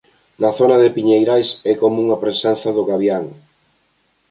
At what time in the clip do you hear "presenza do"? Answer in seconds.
2.23-2.83